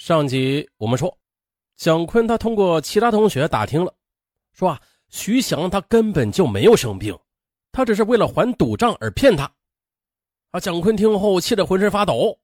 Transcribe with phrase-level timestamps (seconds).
[0.00, 1.14] 上集我们说，
[1.76, 3.94] 蒋坤他通过其他同学打听了，
[4.54, 4.80] 说啊，
[5.10, 7.14] 徐翔他根本就没有生病，
[7.70, 9.44] 他只是为了还赌账而骗他。
[10.52, 12.34] 啊，蒋坤听后气得浑身发抖，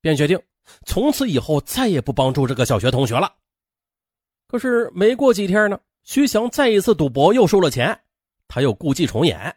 [0.00, 0.36] 便决定
[0.86, 3.32] 从此以后再也不帮助这个小学同学了。
[4.48, 7.96] 可是没过几天呢，徐翔再一次赌博又输了钱，
[8.48, 9.56] 他又故伎重演，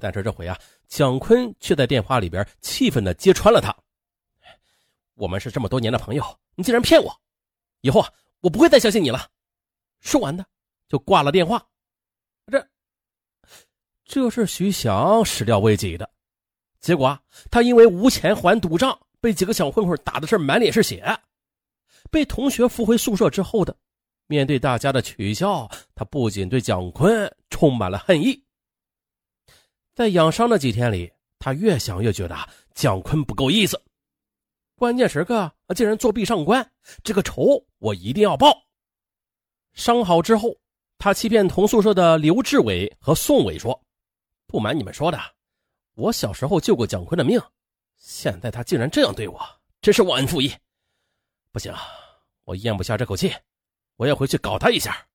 [0.00, 0.58] 但是这回啊，
[0.88, 3.76] 蒋坤却在电话里边气愤的揭穿了他。
[5.20, 6.24] 我们是这么多年的朋友，
[6.54, 7.14] 你竟然骗我！
[7.82, 9.28] 以后啊，我不会再相信你了。
[10.00, 10.42] 说完的
[10.88, 11.62] 就挂了电话。
[12.50, 12.66] 这，
[14.06, 16.08] 这是徐翔始料未及的。
[16.80, 21.04] 结果啊，他因为无钱还赌账，被几个小混混打的是满脸是血。
[22.10, 23.76] 被同学扶回宿舍之后的，
[24.26, 28.42] 面对大家的取笑，他不仅对蒋坤充满了恨意。
[29.92, 32.34] 在养伤的几天里，他越想越觉得
[32.72, 33.78] 蒋坤不够意思。
[34.80, 36.66] 关键时刻竟然作弊上官，
[37.04, 38.64] 这个仇我一定要报。
[39.74, 40.56] 伤好之后，
[40.96, 43.78] 他欺骗同宿舍的刘志伟和宋伟说
[44.48, 45.18] ：“不瞒你们说的，
[45.96, 47.38] 我小时候救过蒋坤的命，
[47.98, 49.38] 现在他竟然这样对我，
[49.82, 50.50] 真是忘恩负义。
[51.52, 51.74] 不行，
[52.44, 53.30] 我咽不下这口气，
[53.96, 55.06] 我要回去搞他一下，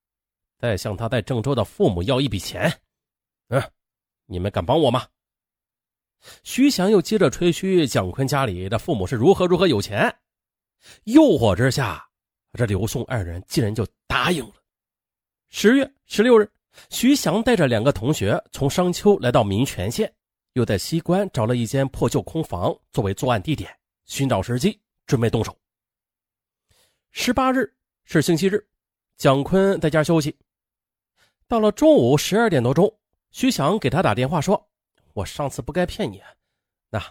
[0.59, 2.71] 再向他在郑州的父母要一笔钱。
[3.47, 3.59] 嗯，
[4.27, 5.07] 你们敢帮我吗？”
[6.43, 10.13] 徐翔又接着吹嘘蒋坤家里的父母是如何如何有钱，
[11.03, 12.03] 诱惑之下，
[12.53, 14.53] 这刘宋二人竟然就答应了。
[15.49, 16.49] 十月十六日，
[16.89, 20.11] 徐翔带着两个同学从商丘来到民权县，
[20.53, 23.69] 又在西关找了一间破旧空房作为作案地点，
[24.05, 25.55] 寻找时机准备动手。
[27.11, 27.71] 十八日
[28.03, 28.65] 是星期日，
[29.17, 30.35] 蒋坤在家休息。
[31.47, 32.91] 到了中午十二点多钟，
[33.31, 34.69] 徐翔给他打电话说。
[35.15, 36.21] 我上次不该骗你，
[36.89, 37.01] 那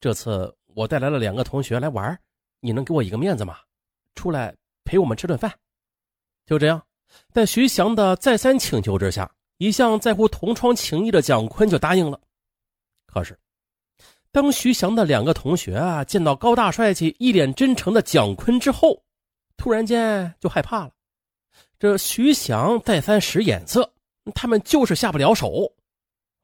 [0.00, 2.18] 这次我带来了两个同学来玩，
[2.60, 3.58] 你能给我一个面子吗？
[4.14, 5.52] 出来陪我们吃顿饭。
[6.46, 6.82] 就这样，
[7.32, 12.18] 在徐翔的再三请求之下，一向在乎同窗情谊的蒋坤就答应了。
[13.04, 13.38] 可是，
[14.32, 19.04] 当徐翔的两个同学啊见到高大帅气、一脸真诚的蒋坤之后，
[19.58, 20.94] 突然间就害怕了。
[21.78, 23.92] 这徐翔再三使眼色，
[24.34, 25.70] 他们就是下不了手。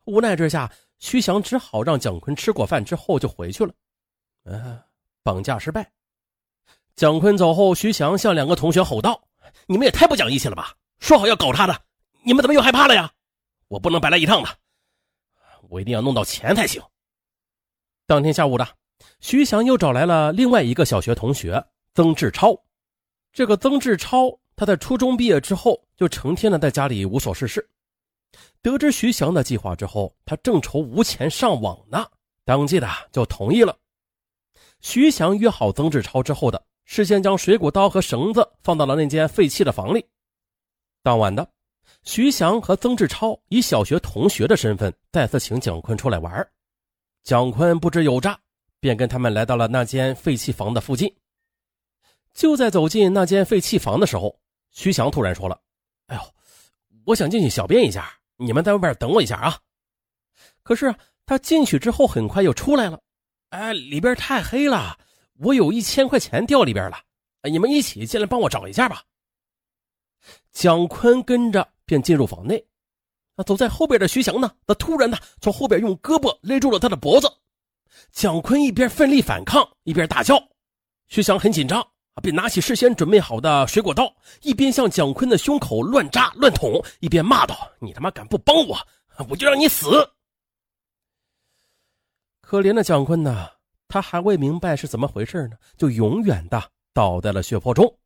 [0.05, 0.71] 无奈之下。
[1.01, 3.73] 徐翔只好让蒋坤吃过饭之后就回去了。
[4.45, 4.81] 嗯，
[5.23, 5.91] 绑架失败。
[6.95, 9.21] 蒋坤走后，徐翔向两个同学吼道
[9.67, 10.77] ：“你们也太不讲义气了吧！
[10.99, 11.75] 说好要搞他的，
[12.23, 13.11] 你们怎么又害怕了呀？
[13.69, 14.49] 我不能白来一趟的，
[15.71, 16.83] 我一定要弄到钱才行。”
[18.07, 18.69] 当天下午的，
[19.21, 22.55] 徐翔又找来了另外一个小学同学曾志超。
[23.33, 27.67] 这个曾志超，他在初中毕业之后就成天的在家里无所事事。
[28.63, 32.07] 得知徐翔的计划之后，他正愁无钱上网呢，
[32.45, 33.77] 当即的就同意了。
[34.81, 40.05] 徐翔约好曾志超之后的，事先将水果刀和绳子放到了那间废弃的房里。
[41.03, 41.47] 当晚的，
[42.03, 46.47] 徐翔和曾志超以小学同学的身份再次请蒋坤出来玩。
[47.23, 48.39] 蒋坤不知有诈，
[48.79, 51.15] 便跟他们来到了那间废弃房的附近。
[52.33, 54.39] 就在走进那间废弃房的时候，
[54.71, 55.61] 徐翔突然说了
[56.09, 56.23] ：“哎呦，
[57.07, 59.59] 我想进去小便一下。”你们在外边等我一下啊！
[60.63, 60.95] 可是
[61.27, 62.99] 他进去之后很快又出来了。
[63.51, 64.99] 哎，里边太黑了，
[65.39, 66.99] 我有一千块钱掉里边了。
[67.43, 69.03] 你们一起进来帮我找一下吧。
[70.53, 72.65] 蒋坤跟着便进入房内。
[73.37, 74.51] 那走在后边的徐翔呢？
[74.67, 77.31] 他突然呢从后边用胳膊勒住了他的脖子。
[78.11, 80.43] 蒋坤一边奋力反抗，一边大叫。
[81.09, 81.87] 徐翔很紧张。
[82.21, 88.79] 便拿起事先准备好的水果刀，一边向蒋坤的胸口乱扎乱捅，一边骂道：“你他妈敢不帮我，
[89.29, 89.89] 我就让你死！”
[92.43, 93.49] 可怜的蒋坤呐，
[93.89, 97.99] 他还未明白是怎么回事呢，就永远的倒在了血泊中。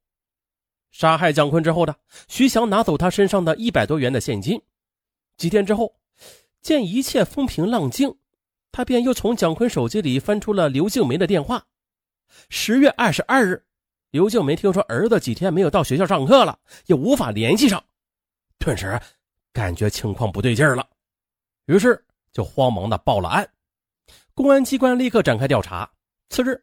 [0.90, 1.96] 杀害蒋坤之后的
[2.28, 4.60] 徐翔拿走他身上的一百多元的现金。
[5.36, 5.92] 几天之后，
[6.62, 8.16] 见一切风平浪静，
[8.70, 11.64] 他便又从蒋坤手机里翻出了刘静梅的电话。
[12.48, 13.64] 十月二十二日。
[14.14, 16.56] 刘静梅听说儿子几天没有到学校上课了，
[16.86, 17.82] 也无法联系上，
[18.60, 18.96] 顿时
[19.52, 20.88] 感觉情况不对劲了，
[21.66, 22.00] 于是
[22.32, 23.50] 就慌忙的报了案。
[24.32, 25.90] 公安机关立刻展开调查。
[26.28, 26.62] 次日，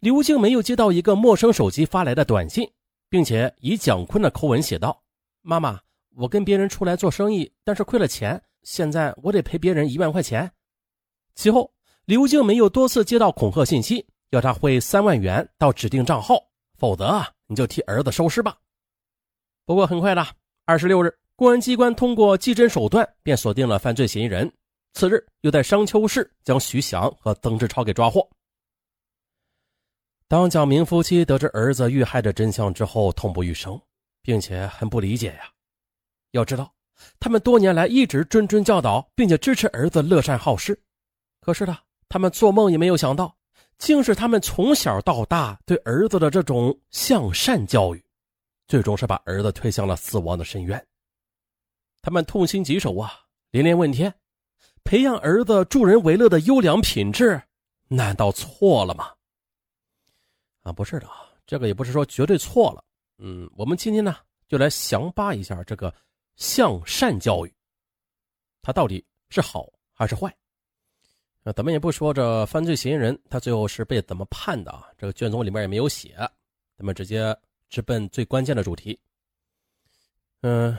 [0.00, 2.66] 刘静梅又接到一个陌生手机发来的短信，
[3.10, 5.02] 并且以蒋坤的口吻写道
[5.44, 5.78] ：“妈妈，
[6.14, 10.50] 我跟别人出来做生意，但是亏了钱，现在我得赔别人一万块钱。”
[11.36, 11.70] 其后，
[12.06, 16.42] 刘静梅又多次接到恐吓信息，要他汇三万元到指定账号。
[16.78, 18.56] 否则啊，你就替儿子收尸吧。
[19.64, 20.26] 不过很快的，
[20.64, 24.52] 二十六日，公安机关通过技侦手段便锁定了犯罪嫌疑人。
[24.94, 28.26] 次日，又在商丘市将徐翔和曾志超给抓获。
[30.28, 33.80] 当蒋明夫妻得知儿子遇害的真相之后，痛不欲生，
[34.22, 35.50] 并且很不理解呀。
[36.30, 36.72] 要知道，
[37.20, 40.80] 他们多年来一直谆谆教导，并且支持儿子乐善好施。
[41.40, 41.76] 可是呢，
[42.08, 43.35] 他们做梦也没有想到，
[43.78, 48.04] 竟是他们从小到大对儿子的这种向善教育，
[48.66, 50.86] 最终是把儿子推向了死亡的深渊。
[52.00, 53.12] 他们痛心疾首啊，
[53.50, 54.12] 连连问天：
[54.84, 57.42] 培养儿子助人为乐的优良品质，
[57.88, 59.12] 难道错了吗？
[60.62, 62.82] 啊，不是的啊，这个也不是说绝对错了。
[63.18, 64.16] 嗯，我们今天呢，
[64.48, 65.92] 就来详扒一下这个
[66.36, 67.54] 向善教育，
[68.62, 70.34] 它到底是好还是坏？
[71.46, 74.88] 那咱们也不说这犯罪嫌疑人他最后是被怎么判的啊？
[74.98, 76.16] 这个卷宗里面也没有写，
[76.76, 77.38] 咱们直接
[77.68, 78.98] 直奔最关键的主题。
[80.40, 80.76] 嗯，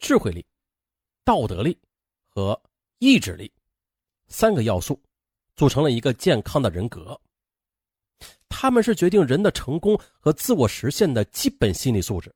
[0.00, 0.44] 智慧力、
[1.24, 1.78] 道德力
[2.28, 2.60] 和
[2.98, 3.48] 意志力
[4.26, 5.00] 三个要素
[5.54, 7.16] 组成了一个健康的人格。
[8.48, 12.34] 他们是决定人的成功和自我实现的基本心理素质。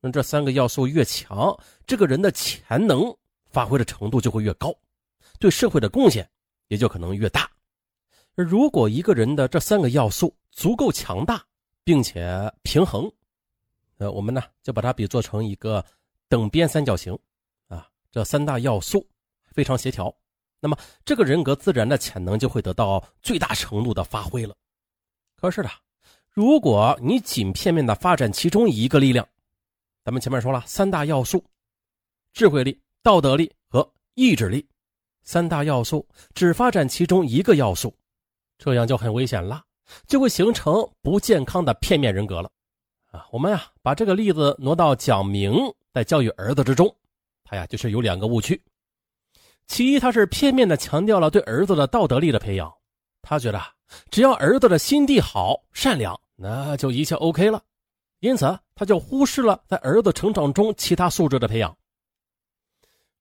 [0.00, 1.52] 那这三个要素越强，
[1.84, 3.12] 这个人的潜能
[3.48, 4.72] 发挥的程度就会越高，
[5.40, 6.30] 对社会的贡献。
[6.70, 7.50] 也就可能越大。
[8.36, 11.44] 如果一个人的这三个要素足够强大，
[11.82, 13.10] 并且平衡，
[13.98, 15.84] 呃，我们呢就把它比作成一个
[16.28, 17.18] 等边三角形，
[17.66, 19.04] 啊，这三大要素
[19.52, 20.14] 非常协调，
[20.60, 24.54] 那么这个人格自然的潜能就会得到最大程度的发挥了。
[25.34, 25.70] 可是呢，
[26.28, 29.28] 如果你仅片面的发展其中一个力量，
[30.04, 31.44] 咱们前面说了三大要素：
[32.32, 34.64] 智慧力、道德力和意志力。
[35.22, 37.94] 三大要素只发展其中一个要素，
[38.58, 39.62] 这样就很危险了，
[40.06, 42.50] 就会形成不健康的片面人格了。
[43.12, 45.54] 啊，我们啊把这个例子挪到蒋明
[45.92, 46.92] 在教育儿子之中，
[47.44, 48.60] 他呀就是有两个误区。
[49.66, 52.72] 其一，他是片面的强调了对儿子的道德力的培养，
[53.22, 53.60] 他觉得
[54.10, 57.62] 只要儿子的心地好、善良，那就一切 OK 了，
[58.20, 61.76] 因此他就忽视了在儿子成长中其他素质的培养。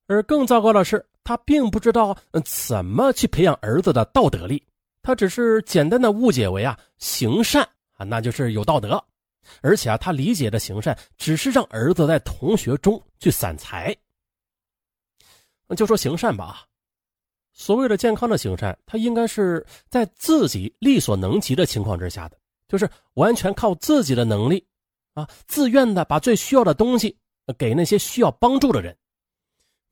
[0.07, 1.05] 而更糟糕的是。
[1.29, 4.65] 他并不知道怎么去培养儿子的道德力，
[5.03, 7.61] 他只是简单的误解为啊行善
[7.93, 8.99] 啊，那就是有道德，
[9.61, 13.95] 而且啊他理解的行善只是让儿子在同学中去散财。
[15.77, 16.65] 就说行善吧啊，
[17.53, 22.35] 所谓的健康的行善，他应该是在自己力所能及的情况之下的，
[22.67, 24.65] 就是完全靠自己的能力
[25.13, 27.15] 啊，自愿的把最需要的东西
[27.55, 28.97] 给那些需要帮助的人。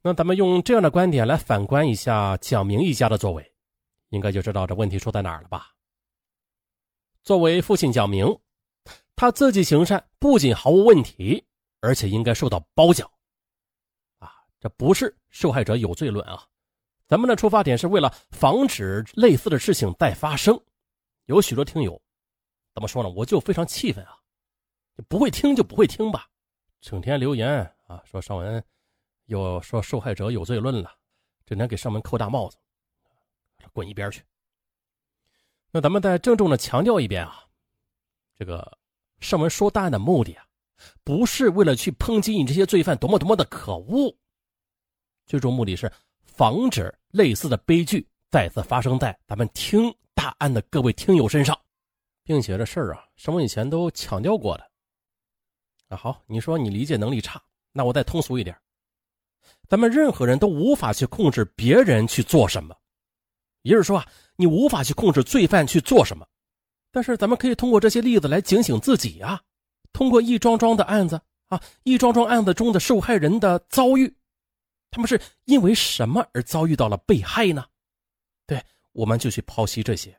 [0.08, 3.54] 那咱们用这样的观点来反观一下蒋明一家的作为，
[4.08, 5.74] 应该就知道这问题出在哪儿了吧？
[7.24, 8.26] 作为父亲蒋明，
[9.18, 11.46] 他自己行善不仅毫无问题，
[11.82, 13.06] 而且应该受到褒奖。
[14.20, 14.32] 啊，
[14.62, 16.42] 这不是受害者有罪论啊，
[17.06, 20.58] 咱们的出发点是为了防止类似的事情再发生。
[21.26, 22.02] 有许多听友，
[22.74, 23.10] 怎么说呢？
[23.10, 24.18] 我就非常气愤啊！
[25.10, 26.30] 不会听就不会听吧，
[26.80, 28.64] 整天留言啊，说尚文。
[29.28, 30.92] 又说受害者有罪论了，
[31.46, 32.58] 只能给上门扣大帽子，
[33.72, 34.22] 滚一边去。
[35.72, 37.46] 那咱们再郑重的强调一遍啊，
[38.36, 38.78] 这个
[39.20, 40.46] 上门说大案的目的啊，
[41.04, 44.16] 不是为了去抨击你这些罪犯多么多么的可恶，
[45.26, 45.92] 最终目的是
[46.24, 51.60] 防止类似的悲剧再次发生在咱们听大案的各位听友身上，
[52.24, 54.72] 并且这事儿啊，上文以前都强调过的。
[55.90, 57.42] 啊，好，你说你理解能力差，
[57.74, 58.58] 那我再通俗一点。
[59.68, 62.76] 咱们任何人都无法去控制别人去做什么，
[63.64, 64.08] 也就是说啊，
[64.38, 66.26] 你无法去控制罪犯去做什么。
[66.90, 69.42] 但是咱们可以通过这些例子来警醒自己啊，
[69.92, 74.16] 通过一桩桩的案子啊，一桩桩案子中的受害人的遭遇，
[74.90, 77.66] 他们是因为什么而遭遇到了被害呢？
[78.46, 80.18] 对，我们就去剖析这些，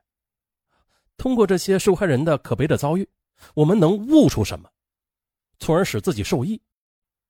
[1.17, 3.09] 通过这些受害人的可悲的遭遇，
[3.55, 4.71] 我们能悟出什么，
[5.59, 6.61] 从而使自己受益，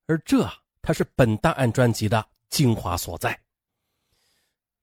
[0.05, 0.45] 而这。
[0.81, 3.39] 它是本档案专辑的精华所在。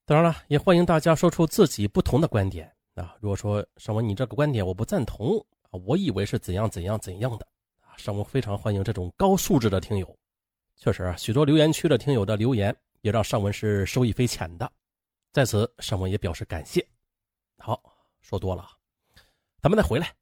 [0.05, 3.17] 当然了，也欢迎大家说出自己不同的观点啊。
[3.21, 7.47] 如果说尚文你这个观点我不赞同啊，我以为是怎样怎样怎样的
[7.81, 10.17] 啊，尚文非常欢迎这种高素质的听友。
[10.77, 14.71] 确实啊，许多留言区的听友的留言也让尚文是受益匪浅的，
[15.33, 16.87] 在此尚文也表示感谢。
[17.59, 17.83] 好，
[18.21, 18.69] 说多了，
[19.61, 20.15] 咱们再回来。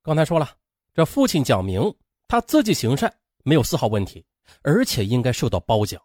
[0.00, 0.56] 刚才说了，
[0.94, 1.94] 这父亲讲明
[2.26, 4.24] 他自己行善没有丝毫问题。
[4.62, 6.00] 而且应该受到褒奖，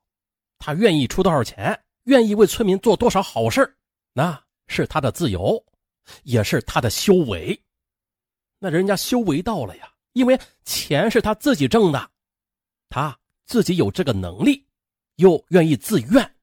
[0.59, 3.75] 他愿意出多少钱，愿意为村民做多少好事
[4.13, 5.63] 那是他的自由，
[6.23, 7.59] 也是他的修为。
[8.59, 12.09] 那人家修为到了呀，因为钱是他自己挣的，
[12.89, 14.65] 他自己有这个能力，
[15.17, 16.35] 又愿意自愿。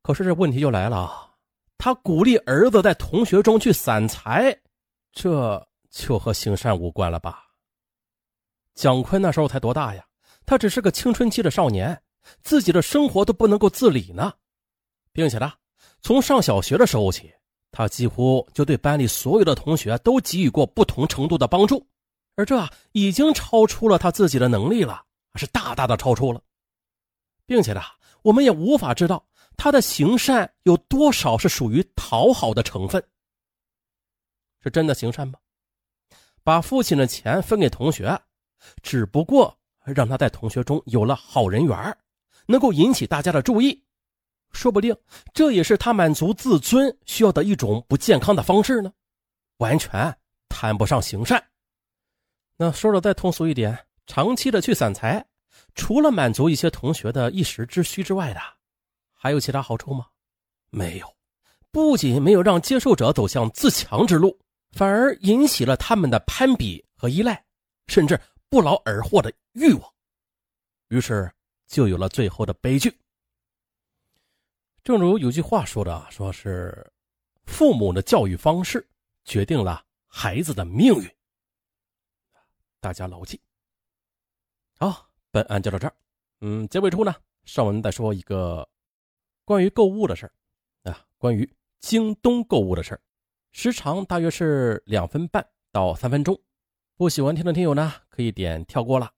[0.00, 1.34] 可是这问题就来了，
[1.76, 4.56] 他鼓励儿子在同学中去散财，
[5.12, 7.43] 这就和行善无关了吧？
[8.74, 10.04] 蒋坤那时候才多大呀？
[10.46, 12.02] 他只是个青春期的少年，
[12.42, 14.32] 自己的生活都不能够自理呢，
[15.12, 15.52] 并且呢，
[16.02, 17.32] 从上小学的时候起，
[17.70, 21.86] 他几乎就对班里所有的同学都给予过不同程度的帮助，
[22.36, 25.02] 而这已经超出了他自己的能力了，
[25.36, 26.42] 是大大的超出了，
[27.46, 27.80] 并且呢，
[28.22, 29.24] 我们也无法知道
[29.56, 33.02] 他的行善有多少是属于讨好的成分，
[34.62, 35.38] 是真的行善吗？
[36.42, 38.20] 把父亲的钱分给同学，
[38.82, 39.56] 只不过。
[39.86, 41.76] 让他在同学中有了好人缘，
[42.46, 43.84] 能够引起大家的注意，
[44.50, 44.96] 说不定
[45.34, 48.90] 这也是他满足自尊需要的一种不健康的方式呢，
[49.58, 50.16] 完全
[50.48, 51.44] 谈不上行善。
[52.56, 55.22] 那说的再通俗一点，长期的去散财，
[55.74, 58.40] 除了满足一些同学的一时之需之外的，
[59.12, 60.06] 还有其他好处吗？
[60.70, 61.06] 没有，
[61.70, 64.34] 不仅没有让接受者走向自强之路，
[64.72, 67.44] 反而引起了他们的攀比和依赖，
[67.86, 68.18] 甚至。
[68.54, 69.94] 不劳而获的欲望，
[70.86, 71.28] 于是
[71.66, 72.96] 就有了最后的悲剧。
[74.84, 76.88] 正如有句话说的，说是
[77.46, 78.88] 父母的教育方式
[79.24, 81.10] 决定了孩子的命运。
[82.78, 83.40] 大家牢记。
[84.78, 85.96] 好，本案就到这儿。
[86.40, 88.68] 嗯，结尾处呢，上文再说一个
[89.44, 93.00] 关于购物的事儿啊，关于京东购物的事儿，
[93.50, 96.40] 时长大约是两分半到三分钟。
[96.96, 99.10] 不喜欢听的听友呢，可以点跳过了。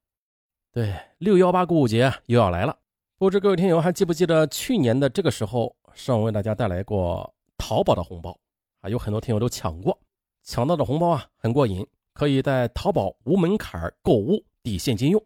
[0.73, 2.75] 对，六幺八购物节又要来了，
[3.19, 8.35] 不知各位听友还记不记得去年的这个时候，上为大家带来过淘宝的红包
[8.81, 8.89] 啊？
[8.89, 9.99] 有很多听友都抢过，
[10.45, 15.23] 抢到的红包啊很过瘾，可以在淘宝无门槛购物抵现金用。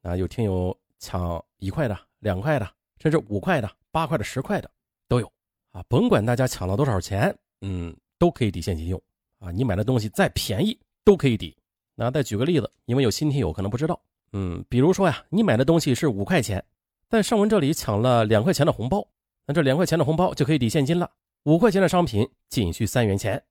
[0.00, 2.66] 啊，有听友抢一块的、两块的，
[3.02, 4.70] 甚至五块的、八块的、十块的
[5.08, 5.30] 都有
[5.72, 5.84] 啊。
[5.90, 8.98] 甭管大家抢了多少钱，嗯，都可以抵现金用
[9.40, 9.50] 啊。
[9.50, 11.54] 你买的东西再便宜都可以抵。
[11.94, 14.00] 那再举个例子，因为有新听友可能不知道，
[14.32, 16.64] 嗯，比如说呀，你买的东西是五块钱，
[17.08, 19.06] 在上文这里抢了两块钱的红包，
[19.46, 21.08] 那这两块钱的红包就可以抵现金了，
[21.44, 23.42] 五块钱的商品仅需三元钱。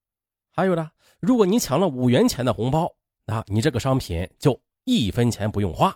[0.52, 2.94] 还有呢，如果你抢了五元钱的红包，
[3.26, 5.96] 那你这个商品就一分钱不用花，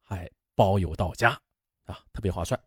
[0.00, 1.30] 还包邮到家
[1.86, 2.58] 啊，特别划算。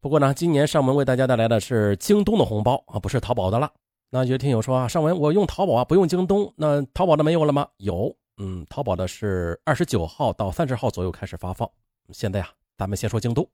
[0.00, 3.72] 不过呢，今年上文为大家带来的是京东的红包啊，不是淘宝的了。
[4.10, 7.68] 那有听友说啊，上文我用淘宝啊，不用京东，那淘宝的没有了吗？
[7.76, 8.14] 有。
[8.36, 11.70] 嗯，淘宝的是二十九号到三十号左右开始发放。
[12.10, 13.48] 现在呀，咱们先说京东。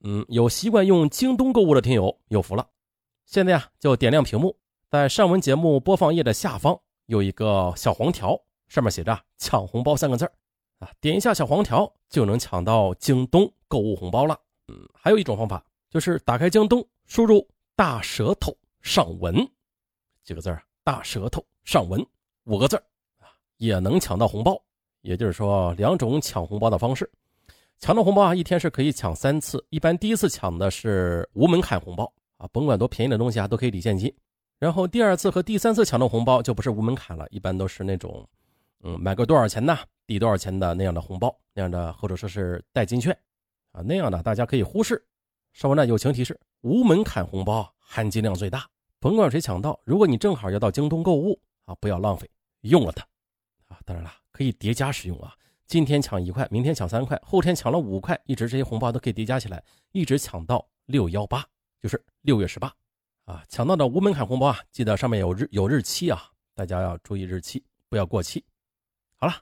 [0.00, 2.66] 嗯，有习惯用京东购物的听友有福了。
[3.26, 4.56] 现在呀，就点亮屏幕，
[4.88, 8.38] 在上文节目播放页的下方有一个小黄条，
[8.68, 10.24] 上面写着“抢红包”三个字
[10.78, 14.38] 啊，点一下小黄条就能抢到京东购物红包了。
[14.68, 19.36] 嗯，还有一种方法就是打开京东，输入“大舌头上文”
[20.24, 22.04] 几个字大舌头上文”
[22.44, 22.82] 五个字
[23.58, 24.60] 也能抢到红包，
[25.02, 27.10] 也就是说，两种抢红包的方式。
[27.78, 29.62] 抢到红包啊，一天是可以抢三次。
[29.68, 34.14] 一般第一次抢的是无门槛红包啊，甭管多便宜的东西啊，都可以抵现金。
[34.58, 38.26] 然后第二次和第三次抢到红包就不是无门槛了，一般都是那种，
[38.82, 43.14] 嗯，买个多少钱呢，抵多少钱的那样的红包，那样的或者说是代金券
[43.72, 45.04] 啊，那样的大家可以忽视。
[45.52, 48.66] 稍微呢友情提示：无门槛红包含金量最大，
[49.00, 52.30] 甭管谁抢到，如果你正好要到京东购物啊，不要浪费，
[52.62, 53.04] 用了它。
[53.84, 55.34] 当然了，可以叠加使用啊！
[55.66, 59.62] 今天抢一块，明天抢三块，后天抢了五块，一直这些红包都可以叠加起来，
[59.92, 61.44] 一直抢到六幺八，
[61.80, 62.72] 就是六月十八
[63.24, 63.42] 啊！
[63.48, 66.22] 抢到的无门槛红包啊，记得上面有日有日期啊，
[66.54, 68.44] 大家要注意日期，不要过期。
[69.16, 69.34] 好了，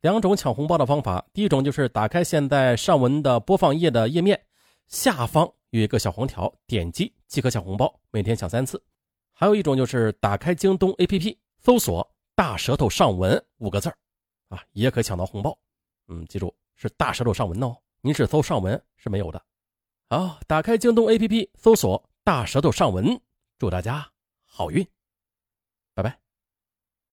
[0.00, 4.40] 两种抢红包的方法，第一种就是打开现在上文的播放页的页面，
[4.86, 8.82] 下方有一个小黄条，点击即可抢红包，每天抢三次。
[9.32, 12.08] 还有一种就是打开京东 APP，搜索。
[12.38, 13.92] 大舌头上文五个字
[14.48, 15.58] 啊，也可抢到红包。
[16.06, 19.42] 嗯，记住是大舌头上文哦，您是搜上文是没有的。
[20.08, 23.20] 好，打开京东 APP，搜索大舌头上文，
[23.58, 24.08] 祝大家
[24.44, 24.86] 好运。